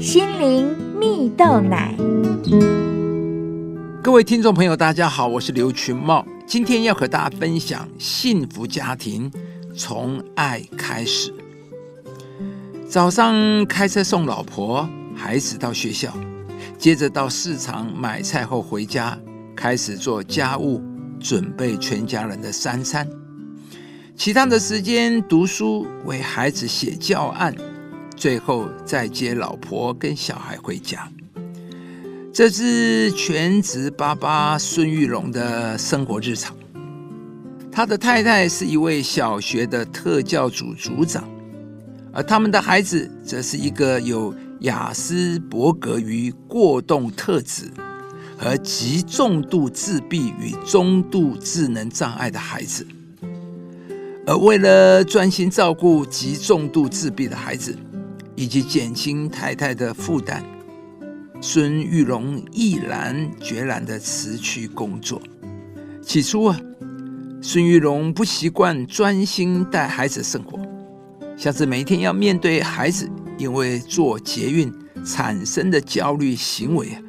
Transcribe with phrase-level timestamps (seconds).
[0.00, 1.94] 心灵蜜豆奶。
[4.02, 9.30] 各位听众朋友，大家好，我是刘群茂，今天要和大家分享幸福家庭
[9.76, 11.34] 从爱开始。
[12.88, 16.10] 早上开车送老婆、孩子到学校，
[16.78, 19.18] 接着到市场买菜后回家，
[19.54, 20.82] 开始做家务，
[21.20, 23.06] 准备全家人的三餐。
[24.16, 27.54] 其他的时间读书，为孩子写教案，
[28.20, 31.08] 最后再接老婆跟小孩回家。
[32.30, 36.54] 这是全职爸爸孙玉龙的生活日常。
[37.72, 41.26] 他的太太是一位小学的特教组组长。
[42.12, 47.70] 而他们的孩子则是一个有雅斯伯格与过动特质
[48.36, 52.86] 和极重度自闭与中度智能障碍的孩子。
[54.26, 57.74] 而为了专心照顾极重度自闭的孩子，
[58.40, 60.42] 以及减轻太太的负担，
[61.42, 65.20] 孙玉龙毅然决然的辞去工作。
[66.00, 66.58] 起初啊，
[67.42, 70.58] 孙玉龙不习惯专心带孩子生活。
[71.36, 74.72] 像是每天要面对孩子因为做捷运
[75.04, 77.02] 产生的焦虑行为啊，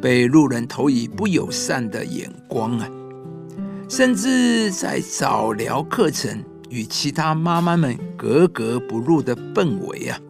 [0.00, 2.88] 被路人投以不友善的眼光啊，
[3.88, 10.20] 甚至在早疗课程与其他妈妈们格格不入的氛围啊，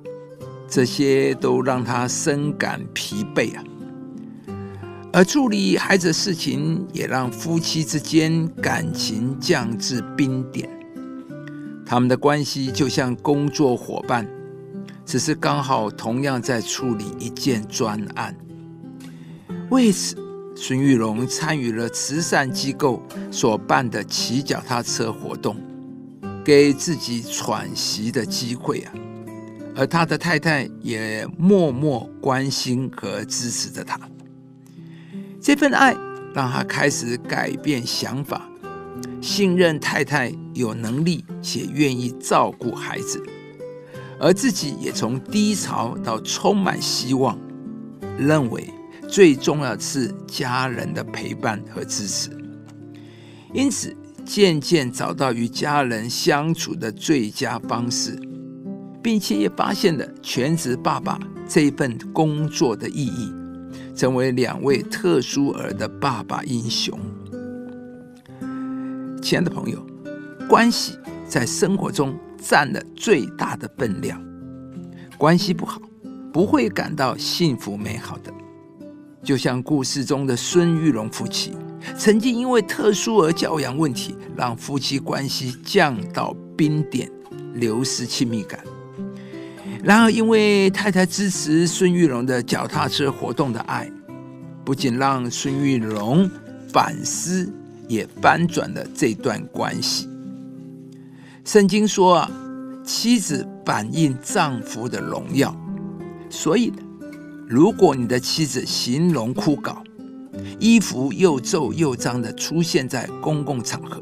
[0.73, 3.63] 这些都让他深感疲惫啊。
[5.13, 10.67] 而处理孩子的事情，也让夫妻之间感情降至冰点。
[11.85, 14.27] 他们的关系就像工作伙伴，
[15.05, 18.35] 只是刚好同样在处理一件专案。
[19.69, 20.17] 为此，
[20.57, 25.55] 孙玉龙参与了慈善机构所办的骑脚踏车活动，
[26.43, 28.93] 给自己喘息的机会啊。
[29.75, 33.99] 而他的太太也默默关心和支持着他。
[35.41, 35.93] 这份爱
[36.35, 38.49] 让他开始改变想法。
[39.21, 43.23] 信任太太有能力且愿意照顾孩子，
[44.19, 47.39] 而自己也从低潮到充满希望。
[48.19, 48.69] 认为
[49.09, 52.31] 最重要的是家人的陪伴和支持，
[53.55, 58.21] 因此渐渐找到与家人相处的最佳方式，
[59.03, 61.19] 并且也发现了全职爸爸
[61.49, 63.33] 这份工作的意义，
[63.97, 66.99] 成为两位特殊儿的爸爸英雄。
[69.21, 69.85] 亲爱的朋友，
[70.49, 74.23] 关系在生活中占了最大的分量。
[75.19, 75.81] 关系不好，
[76.33, 78.33] 不会感到幸福美好的。
[79.23, 81.53] 就像故事中的孙玉龙夫妻，
[81.97, 87.09] 曾经因为特殊儿教养问题，让夫妻关系降到冰点，
[87.55, 88.59] 流失亲密感。
[89.83, 93.91] 然而，因为太太支持孙玉龙的脚踏车活动的爱，
[94.65, 96.31] 不仅让孙玉龙
[96.73, 97.53] 反思。
[97.89, 100.09] 也翻转了这段关系。
[101.45, 102.31] 圣经说啊，
[102.83, 105.55] 妻子反映丈夫的荣耀，
[106.31, 106.73] 所以，
[107.47, 109.77] 如果你的妻子形容枯槁，
[110.59, 114.01] 衣服又皱又脏的出现在公共场合，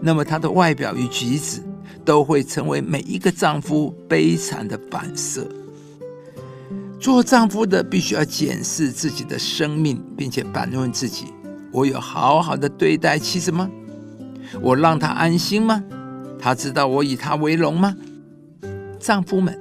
[0.00, 1.62] 那么她的外表与举止
[2.06, 5.46] 都会成为每一个丈夫悲惨的反射。
[6.98, 11.26] 做丈夫的必须要检视自己的生命，并且反问自己。
[11.72, 13.68] 我有好好的对待妻子吗？
[14.62, 15.84] 我让她安心吗？
[16.38, 17.94] 她知道我以她为荣吗？
[18.98, 19.60] 丈夫们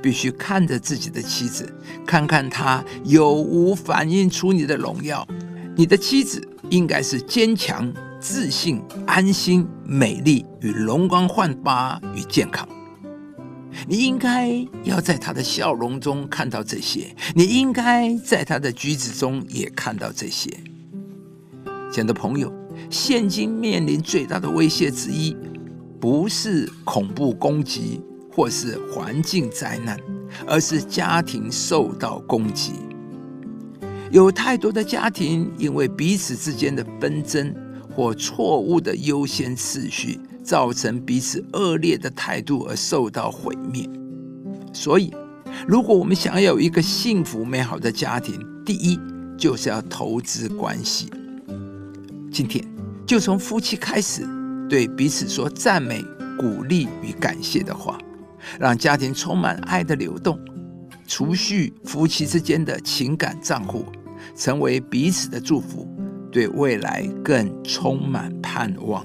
[0.00, 1.70] 必须看着自己的妻子，
[2.06, 5.26] 看看她有无反映出你的荣耀。
[5.76, 12.66] 你的妻子应该是坚强、自信、安心、美丽与容光焕发与健康。
[13.86, 14.50] 你应该
[14.84, 20.50] 要在他的笑容中看到这些，你应该在他的举止中也看到这些。
[21.92, 22.52] 亲爱的朋友，
[22.88, 25.36] 现今面临最大的威胁之一，
[26.00, 28.00] 不是恐怖攻击
[28.32, 29.98] 或是环境灾难，
[30.46, 32.72] 而是家庭受到攻击。
[34.10, 37.54] 有太多的家庭因为彼此之间的纷争
[37.94, 43.88] 或错误的优先次序，造成彼此恶劣的态度而受到毁灭。
[44.72, 45.14] 所以，
[45.66, 48.98] 如果我们想要有一个幸福美好的家庭，第一
[49.36, 51.08] 就是要投资关系。
[52.32, 52.64] 今天
[53.06, 54.26] 就从夫妻开始，
[54.68, 56.04] 对彼此说赞美、
[56.38, 57.98] 鼓励与感谢的话，
[58.58, 60.38] 让家庭充满爱的流动，
[61.06, 63.84] 储蓄夫妻之间的情感账户，
[64.34, 65.88] 成为彼此的祝福，
[66.30, 69.04] 对未来更充满盼望。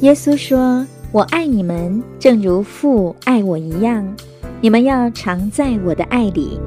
[0.00, 4.04] 耶稣说：“我爱你们，正如父爱我一样。
[4.60, 6.58] 你们要常在我的爱里。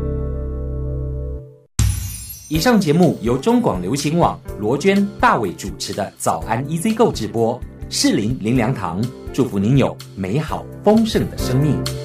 [2.47, 12.04] 以上节目由中广流行网罗娟、大伟主持的《早安 EZ 购》直播，适林林良堂祝福您有美好丰盛的生命。